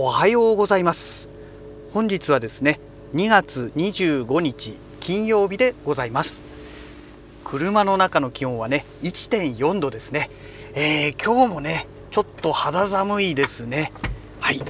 [0.00, 1.28] おはようございます。
[1.92, 2.78] 本日はですね
[3.14, 6.40] 2月25日金曜日でございます。
[7.42, 10.30] 車の中の気温はね1.4度ですね、
[10.74, 13.92] えー、今日もねちょっと肌寒いですね。
[14.38, 14.60] はい、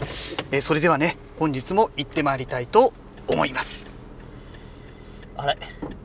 [0.50, 2.94] えー、それではね本日も行ってまいりたいと
[3.26, 3.90] 思います。
[5.36, 5.56] あれ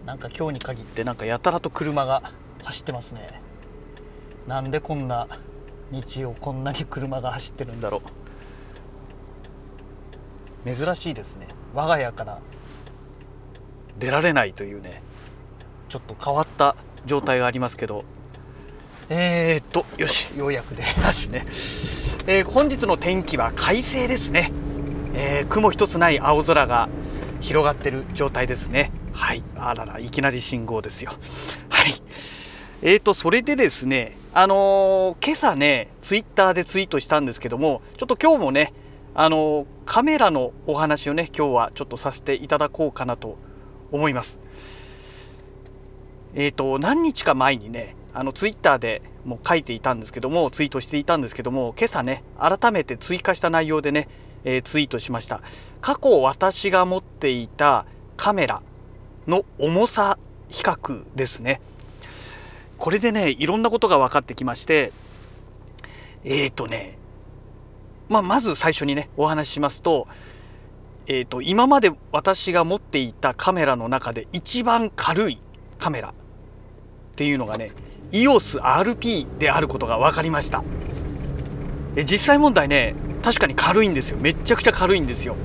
[0.05, 2.33] なんか今日に限ってなんかやたらと車が
[2.63, 3.41] 走ってますね。
[4.47, 5.29] なんでこんな
[5.91, 8.22] 日曜こんなに車が走ってるんだろう。
[10.65, 11.47] 珍しいですね。
[11.73, 12.39] 我が家から
[13.99, 15.01] 出られないというね
[15.89, 18.03] ちょっと変わった状態がありますけど。
[19.09, 20.27] えー、っとよし。
[20.37, 21.45] ようやく出ますね、
[22.25, 24.51] えー、本日の天気は快晴ですね、
[25.13, 26.87] えー、雲一つない青空が
[27.41, 28.91] 広がってる状態ですね。
[29.11, 29.43] はい。
[29.55, 31.11] あららいきなり信号ですよ。
[31.69, 31.93] はい。
[32.81, 38.73] えーとそれでですねあのー、今朝ねツイッターでツイートしたんですけどもちょっと今日もね
[39.15, 43.37] あの、カメラのお話をね今日はちょっとさせていただこうかなと
[43.91, 44.39] 思います。
[46.33, 54.07] えっ、ー、と何日か前にねあのツイッターでも書いていたんですけどもツイートしていたんですけども今朝ね改めて追加した内容でね、
[54.43, 55.41] えツイートしました。
[55.81, 57.85] 過去私が持っていた
[58.17, 58.61] カメラ
[59.27, 60.17] の重さ
[60.49, 61.61] 比較ですね。
[62.77, 64.91] これでねいろんなことが分かってきまして
[66.23, 66.97] えっ、ー、とね
[68.09, 70.07] まあ、まず最初にねお話ししますと,、
[71.07, 75.39] えーと、今まで私が持っていたカメラの中で一番軽い
[75.79, 76.13] カメラっ
[77.15, 77.71] ていうのがね
[78.11, 80.63] EOSRP であることが分かりました。
[81.95, 84.17] え実際問題ね確かに軽いんですよ。
[84.19, 85.35] めちゃくちゃ軽いんですよ。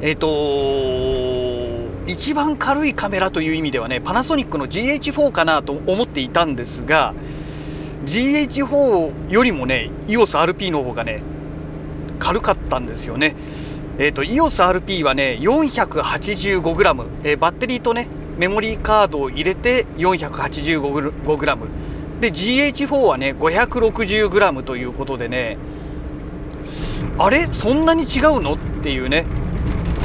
[0.00, 7.14] えっ、ー、と一番軽いカメラという意味ではねパナソニックの GH4 かなと思っていたんですが
[8.06, 11.22] GH4 よりもね EOSRP の方がね
[12.18, 13.34] 軽かったんですよね。
[13.98, 21.68] えっ、ー、と EOSRP はね 485g、えー、バッテリーとねメモリーカードを入れて 485g
[22.20, 25.58] で GH4 はね 560g ということでね
[27.18, 27.46] あれ？
[27.46, 28.54] そんなに違うの？
[28.54, 29.26] っていうね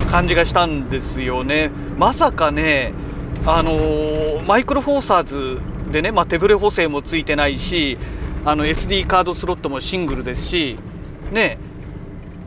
[0.09, 1.71] 感じがしたんですよね。
[1.97, 2.93] まさかね
[3.45, 5.61] あのー、マイクロフォーサーズ
[5.95, 7.97] でね、まあ、手ブレ補正もついてないし
[8.43, 10.77] あの SD カードスロットもシングルですし
[11.31, 11.57] ね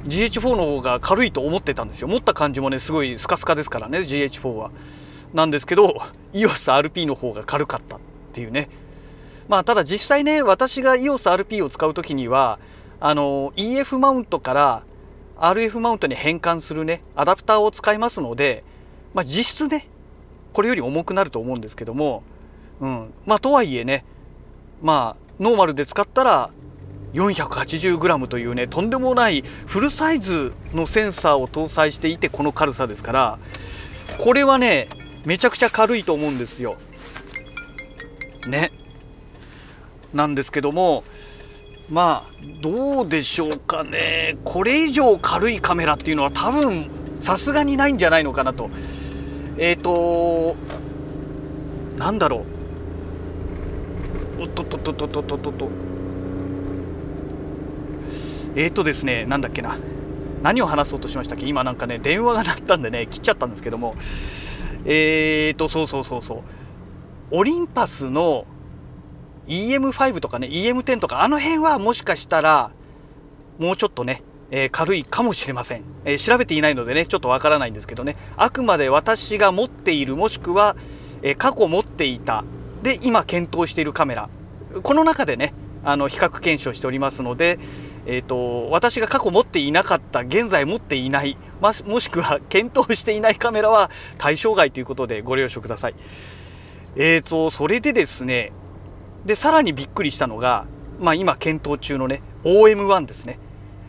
[0.05, 2.09] GH4 の方が軽いと思ってたんですよ。
[2.09, 4.71] 持った感じもねすごいスカスカですからね GH4 は。
[5.33, 5.97] なんですけど
[6.35, 8.01] EOSRP の方が軽かったっ
[8.35, 8.69] ていうね。
[9.49, 12.59] まあただ実際ね私が EOSRP を使う時には
[13.01, 14.83] あの EF マウントから
[15.39, 18.63] RF マウントに変換するねアダプターを使いますので、
[19.15, 19.89] まあ、実質ね
[20.53, 22.25] これより重くなると思うんですけども、
[22.81, 24.05] うん、まあとはいえね
[24.83, 26.51] まあノーマルで使ったら
[27.15, 33.39] 480g というねとんでもないフルサイズのセンサーを搭載していてこの軽さですから
[34.19, 34.89] これはね
[35.25, 36.77] めちゃくちゃ軽いと思うんですよ。
[38.47, 38.73] ね。
[40.15, 41.05] なんですけども
[41.91, 42.31] まあ
[42.63, 46.91] どうでしょうかねこれ以上軽いカメラっていうのは多分
[47.21, 48.71] さすがにないんじゃないのかなと
[49.59, 50.57] えっ、ー、と
[51.99, 52.58] なんだろう
[54.39, 55.69] おっとっとっとっとっとっとっと。
[58.57, 59.77] えーとですねなんだっけな。
[60.43, 61.47] 何を話そうとしましたっけ？
[61.47, 63.95] 今なんかね電話が鳴ったんでね切っちゃったんですけども。
[64.85, 66.43] えーとそうそうそうそう。
[67.31, 68.47] オリンパスの
[69.47, 72.71] EM5 とかね EM10 とかあの辺はもしかしたら
[73.59, 78.17] もうちょっとね、えー、軽いかもしれません、えー、調べていないのでねちょっとわからないんですけどね。
[78.37, 80.77] あくまで私が持っているもしくは、
[81.23, 82.45] えー、過去持っていた
[82.83, 84.29] で今検討しているカメラ
[84.83, 87.59] この中でねあの比較検証しておりますので、
[88.07, 95.95] えーと、私が過去持っていなかった現在持っていないまもしくは検討していないカメラは対象外ということでご了承ください。
[96.97, 98.53] えーとそれでですね
[99.25, 100.67] でさらにびっくりしたのが、
[100.99, 103.39] まあ、今検討中のね OM1 ですね、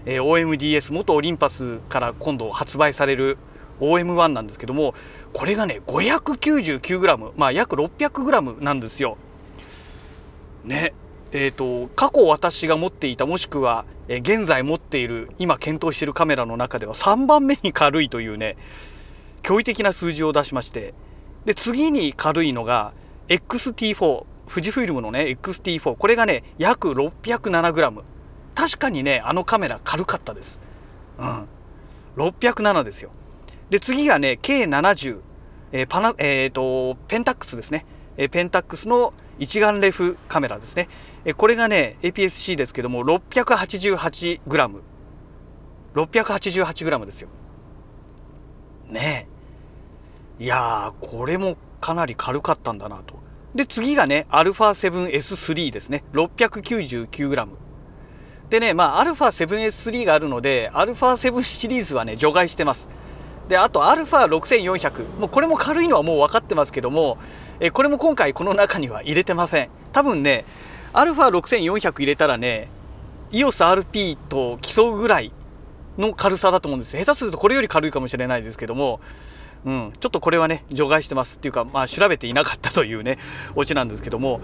[0.05, 3.37] えー、OMDS 元オリンパスから今度発売される
[3.79, 4.93] OM1 なんですけども
[5.33, 9.17] これがね 599g まあ約 600g なんですよ。
[10.63, 10.93] ね
[11.31, 18.57] えーと、過去私が持っていたもしくは、えー、現在持っている今検討しているカメラの中では3番目に軽いというね
[19.43, 20.95] 驚異的な数字を出しまして
[21.45, 22.93] で次に軽いのが
[23.27, 28.03] XT4 富士フイルムのね XT4 これがね約 607g
[28.55, 30.59] 確かにねあのカメラ軽かったです。
[31.19, 31.47] うん。
[32.17, 33.11] 607ですよ。
[33.70, 35.20] で次がね K70
[35.76, 37.84] えー、パナえーと、ペンタックスですね、
[38.16, 40.88] えー、ペンタックスの一眼レフカメラですね、
[41.24, 44.80] えー、これがね APS-C ですけども 688g
[45.94, 47.28] 688g ですよ
[48.88, 49.26] ね
[50.38, 53.16] えいやーこれもかなり軽かったんだなと
[53.56, 57.48] で次がね α7S3 ですね 699g
[58.48, 62.88] でねまあ α7S3 があるので α7 シリーズはね除外してます
[63.49, 67.17] であと α6400 もうこれも軽いのはもう分かってますけども
[67.59, 69.69] えこれも今回この中には入れてません。
[69.91, 70.45] 多分ね
[70.93, 72.69] α6400 入れたらね
[73.31, 75.33] EOSRP と競うぐらい
[75.97, 76.95] の軽さだと思うんです。
[76.95, 79.01] 下手するとこれより軽いかもしれないですけども
[79.65, 83.17] うん、ちょっとこれはね除外してますっていうか、まあ、調べていなかったというね
[83.55, 84.41] オチなんですけども。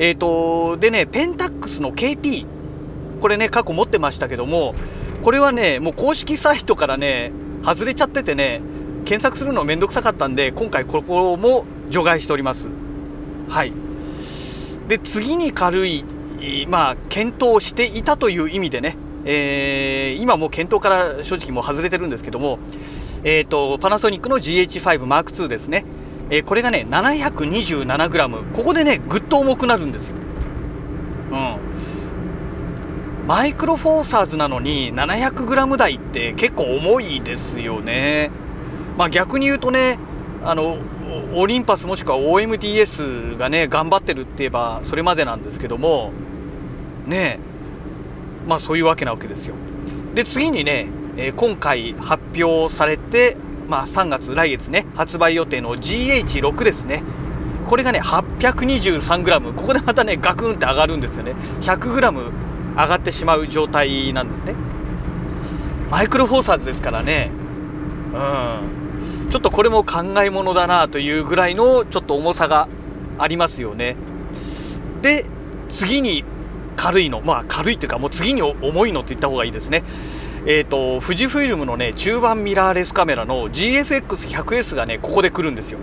[0.00, 2.46] え、ー、とでねペンタックスの KP
[3.20, 4.76] これね過去持ってましたけども
[5.22, 7.32] これはねもう公式サイトからね
[7.74, 8.60] 外れちゃっててね
[9.04, 12.68] 検索するのめんどくさかったんで今回ここも除外しております。
[13.48, 13.72] はい。
[14.88, 16.04] で次に軽い
[16.68, 22.58] まあ検討していたという意味でね、えー、今もう検討から正直もう外れてるんですけども
[23.24, 25.84] えーと、パナソニックの GH5M2 ですね、
[26.30, 30.14] えー、これがね 727g ここでねぐっと重くなるんですよ、
[31.30, 31.60] うん、
[33.28, 38.30] マイクロフォーサーズなのに 700g 台って結構重いですよね。
[38.96, 39.98] まあ逆に言うとね
[40.42, 40.78] あの
[41.34, 46.10] オリンパスもしくは OMDS がね頑張ってるって言えばそれまでなんですけども
[47.04, 47.38] ね
[48.46, 49.56] まあそういうわけなわけですよ。
[50.14, 50.88] で次にね
[51.18, 53.36] え、今回発表されて、
[53.68, 57.02] まあ、3月来月ね発売予定の GH6 ですね。
[57.66, 61.34] これがね 823g ここでまたねガクンって上がるんですよね。
[61.60, 62.47] 100g
[62.78, 64.54] 上がってしまう状態なんですね。
[65.90, 67.32] マイクロフォーサーズですからね。
[68.12, 68.60] うん。
[69.30, 72.68] ちょっとこれも考えものだなというぐらいのちょっと重さが
[73.18, 73.96] ありますよね。
[75.02, 75.26] で
[75.68, 76.24] 次に
[76.76, 77.20] 軽いの。
[77.20, 79.82] まあ軽いっていうかもう次に重いのって言った方がいいですね。
[80.46, 85.80] えーと、富士フイルムのね中盤ミラーレスカメラの GFX100S がねここで来るんですよ。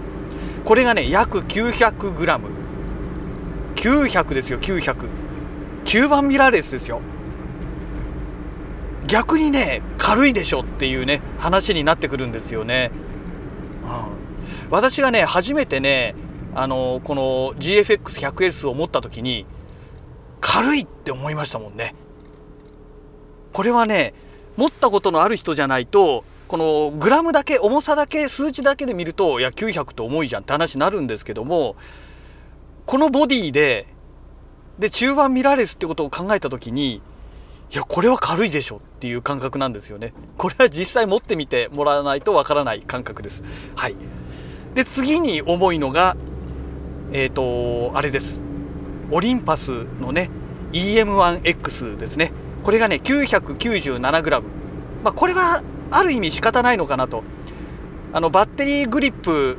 [0.63, 5.25] これがね約 900g900 ですよ900
[5.85, 7.01] 中盤ミラーレスですよ。
[9.07, 12.89] 逆にね軽いでしょっていうね話になってくるんですよね、
[13.83, 16.15] うん、私がね初めてね
[16.55, 17.21] あのこの
[17.59, 19.45] GFX100S を持った時に
[20.41, 21.95] 軽いって思いましたもんね。
[23.53, 24.13] これはね
[24.57, 31.75] 持ったことのある人じゃないとこのグラムだけ重さだけ数値だけで見るといや900って重いじゃんって話になるんですけども
[32.85, 33.88] このボディで
[34.80, 37.01] で中盤ミラーレスってことを考えた時に
[37.72, 40.13] いやこれは軽いでしょっていう感覚なんですよね。
[40.38, 43.44] これは実際持ってみてもらわないとわからない感覚です。
[43.75, 43.95] はい。
[44.75, 46.16] で次に重いのが
[47.12, 48.39] えっ、ー、とあれです。
[49.12, 50.30] オリンパスのね
[50.74, 52.31] EM1X ですね。
[52.63, 54.42] これがね 997g、
[55.04, 57.24] まあ、これはある意味仕方ないのかなと。
[58.13, 59.57] あのバッテリーグリップ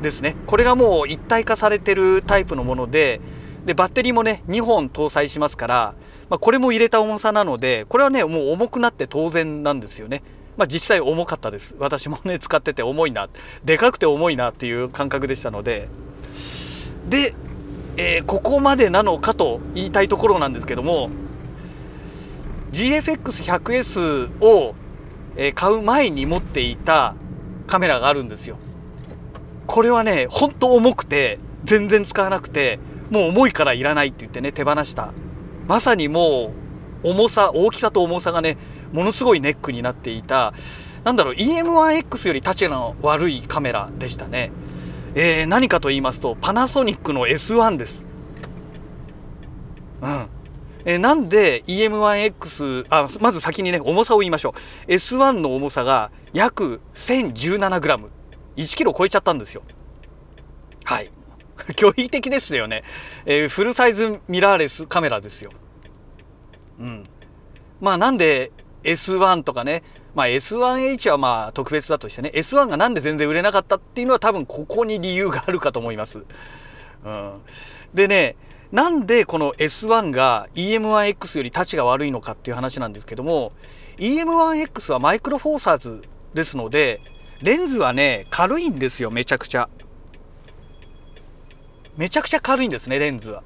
[0.00, 0.36] ですね。
[0.46, 3.20] これがもう一体化されてるタイプのもので
[3.68, 5.94] でバッテリーもね2本搭載しますから、
[6.30, 10.22] まあ、これも入れた重さなのでこれはねもう重くなって当然なんですよね。
[10.56, 11.76] まあ、実際重かったです。
[11.78, 13.28] 私もね使ってて重いな
[13.66, 15.90] でかくて重いなっていう感覚でしたので。
[17.10, 17.34] で、
[17.98, 21.10] えー、ここまでなのかと言いたいところなんですけども
[22.72, 24.74] GFX100S を、
[25.36, 27.14] え買う前に持っていた
[27.66, 28.56] カメラがあるんですよ。
[29.66, 32.78] これはねほんと重くて全然使わなくて
[33.10, 35.12] もう重いからいらないって言ってね手放した。
[35.66, 36.52] まさにも
[37.02, 38.56] う重さ大きさと重さがね
[38.92, 40.54] ものすごいネックになっていた。
[41.04, 44.50] なんだろう EM1X より立ちの悪いカメラでしたね、
[45.14, 48.04] えー、何かと言いますとパナソニックの S1 です。
[50.02, 50.28] うん。
[50.84, 54.54] えー、なんで EM1X あまず先にね重さを言いましょ
[54.88, 54.90] う。
[54.90, 59.62] S1 の重さが約 1017g1 キロ超えちゃったんですよ。
[60.84, 61.10] はい。
[61.76, 62.84] 驚異的ですよね、
[63.26, 65.50] えー、フルサイズミラーレスカメラですよ。
[66.78, 67.04] うん。
[67.80, 68.52] まあなんで
[68.84, 69.82] S1 とかね。
[70.14, 72.30] まあ S1H はまあ特別だとしてね。
[72.34, 76.24] S1 がなんで全然売れなかったっていうのは多分ここに理由があるかと思います。
[77.04, 77.42] うん、
[77.94, 78.36] でね
[78.72, 83.52] なんでこの S1 が EM1X より立ちが悪いのかっていう話なんですけども
[83.98, 86.02] EM1X はマイクロフォーサーズ
[86.34, 87.00] ですので
[87.40, 89.68] レンズはね軽いんですよめちゃくちゃ。
[91.98, 93.42] めちゃくちゃ軽いんですねレンズは。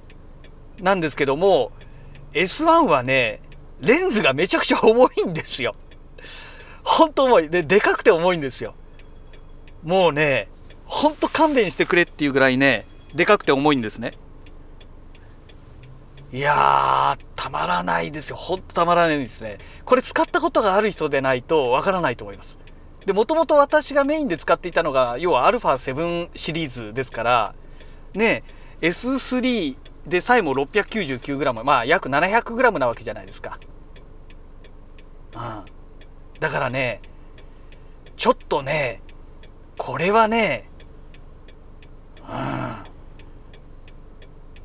[0.79, 1.73] なんですけども
[2.35, 3.41] S1 はね
[3.81, 5.75] レンズがめちゃくちゃ重いんですよ。
[6.85, 7.49] ほんと重い。
[7.49, 8.75] ででかくて重いんですよ。
[9.83, 10.49] もうね
[10.85, 14.13] ほんと勘弁してくれっていうぐらいねでかくて重いんですね。
[16.31, 18.37] いやー、まらないですよ。
[18.37, 19.59] ほんとたまらないですね。
[19.85, 22.57] これ使ったことがある人でないとわからないと思います。
[23.05, 27.55] でもともと私がメインで使っていたのが要は α7 シリーズですから
[28.15, 28.45] ね
[28.81, 29.77] S3
[30.07, 33.59] でさえも 699g まあ約 700g なわけじゃないですか
[35.35, 35.65] うん
[36.41, 37.01] だからね
[38.17, 39.01] ちょっとね
[39.79, 40.69] これはね
[42.21, 42.93] うん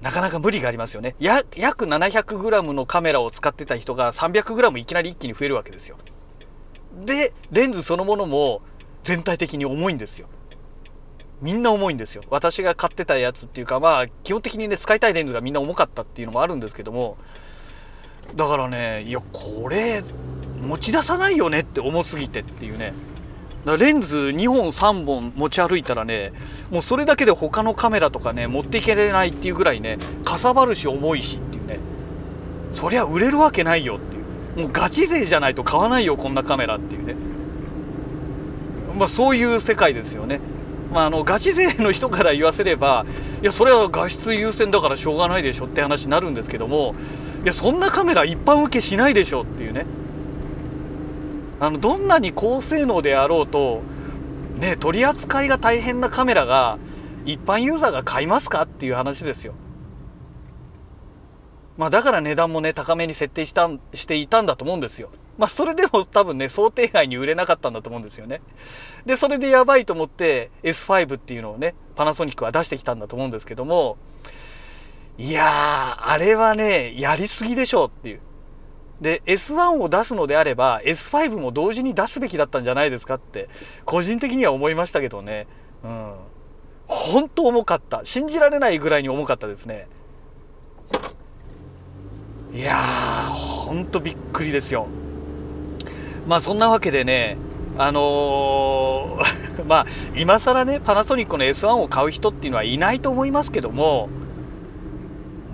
[0.01, 1.16] なかなか無理がありますよね。
[1.20, 5.98] や約 700g のカメラを使ってた人が 300g いきなり一気に増えるわけですよ。
[7.04, 8.62] で、レンズそのものも
[9.04, 10.27] 全体的に重いんですよ。
[11.41, 12.24] みんな重いんですよ。
[12.29, 17.17] 私が買ってたやつっていうか、まあ、基本的にね、使いたいレンズがみんな重かったっていうのもあるんですけども、
[18.36, 20.03] だからね、いや、これ、
[20.60, 22.94] 持ち出さないよねって重すぎてっていうね。
[23.65, 26.32] だからレンズ2本3本持ち歩いたらね
[26.72, 31.79] もうそれだけで他のカメラとかね持っていけれないっていうぐらいねかさばるし重いしっていうね。
[32.74, 34.63] そりゃ売れるわけないよっていう。
[34.63, 37.15] もうガチ勢じゃないと買わないよこんなカメラっていうね。
[38.98, 40.39] まあそういう世界ですよね。
[40.91, 43.06] まあ、あのガチ勢の人から言わせれば
[43.41, 46.96] いやそれは画質優先だからしょうがないでしょって話になるんですけども
[47.44, 49.86] いやそんなカメラ一般受けしないでしょっていうね
[51.60, 53.82] あのどんなに高性能であろうと
[54.58, 56.77] ね取り扱いが大変なカメラが
[57.25, 59.53] 一般ユーザーが買いますかっていう話ですよ。
[61.77, 65.10] まあだから値段もね高めに設定したしていたんだと思うんですよ。
[65.38, 68.41] まあそれでも多分ね想定外に売れなかったんだと思うんですよね。
[69.06, 73.98] でそれでやばいと思って S5 っていうのをねパナソニックは出してきたんだと思うんですけども
[75.17, 78.22] いやーあれはねやりすぎでしょうっていう。
[79.00, 83.48] で S1 を出すのであれば S5 も同時に出すべきだったんじゃないですかって
[83.86, 85.46] 個人的には思いましたけどね。
[85.84, 86.15] うん。
[86.88, 88.01] 本当重かった。
[88.06, 89.88] 信じられないぐらいに重かったですね。
[92.53, 94.88] いやーほんとびっくりですよ。
[96.27, 97.38] まあそんなわけでね
[97.77, 104.10] あのー まあ今更ねパナソニックの S1 を買う人っていうのはいないと思いますけども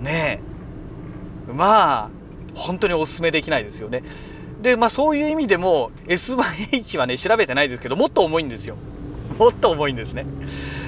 [0.00, 0.40] ね
[1.48, 2.10] えまあ
[2.54, 4.02] 本当にお勧めできないですよね。
[4.62, 8.76] で、まあそういう意味でも S1H はね、調べてないですけど、もっと重いんですよ。
[9.38, 10.24] もっと重いんですね。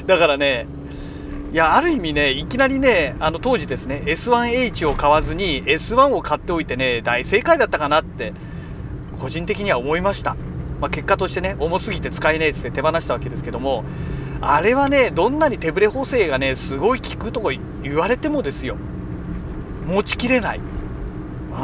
[0.06, 0.66] だからね、
[1.52, 8.32] いや、ある意味ね、いきなりね、あの当時ですね、S1H を買わずに S1 を買っておいてね、大正解だったかなって、
[9.20, 10.36] 個人的には思いました。
[10.80, 13.84] まあ、結果としてね、重すぎて使えねえっつって手放したわけですけども、
[14.40, 17.50] あれはね、どんなに手ブレ補正がね、すごい効くとか
[17.82, 18.76] 言われてもですよ、
[19.86, 20.60] 持ちきれない。
[21.56, 21.58] う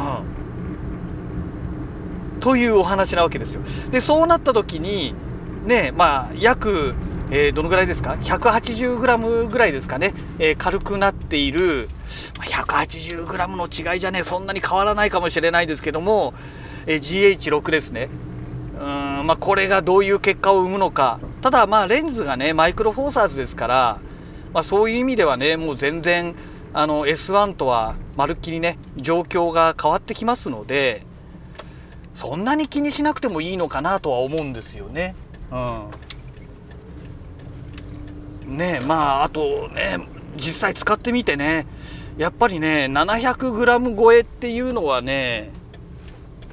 [2.37, 3.61] ん、というお話なわけですよ。
[3.91, 5.13] でそうなった時に
[5.65, 6.95] ねまあ約、
[7.29, 11.89] えー、どのぐらいですか？180g ぐらいですかね、えー、軽くなっている
[12.39, 16.33] 180g の違いじゃねそんなに変わらないかもしれないですけども、
[16.85, 18.09] え、GH6 ですね。
[18.83, 23.99] うんまあ、これがどういう結果を生むのかただまあレンズがねマイクロフォーサーズですから、
[24.51, 26.35] まあ、そういう意味ではねもう全然
[26.73, 31.03] あの S1 とはまるっきりね状況が変わってきますので
[32.13, 35.15] そんなに気にしなくてもいいのかなとは思うんですよね。
[35.51, 35.55] う
[38.47, 39.97] ん、ねまああとね
[40.35, 41.65] 実際使ってみてね
[42.17, 45.51] やっぱりね 700g 超えっていうのはね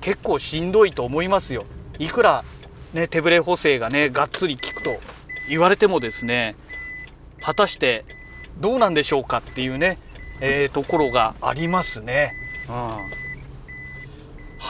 [0.01, 1.65] 結構しんどいと思いますよ。
[1.99, 2.45] いくら
[2.93, 4.99] ね手ブレ補正がねがっつり効くと
[5.49, 6.57] 言われてもですね
[7.43, 8.05] 果たして
[8.59, 9.99] どうなんでしょうかっていうね
[10.41, 12.33] えー、ところがありますね。
[12.69, 12.99] うん、は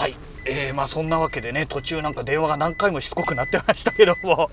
[0.09, 0.17] い。
[0.47, 4.51] えー、まあそんなわけでね途中なんか電話が何回もしつこくなってましたけども、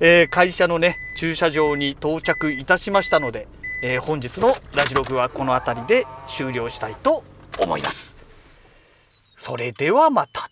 [0.00, 3.48] えー、会社のね駐車場に到着いたしましたので、
[3.82, 7.24] えー、本日のラジログはこの辺りで終了したいと
[7.60, 8.15] 思います。
[9.36, 10.45] それではまた。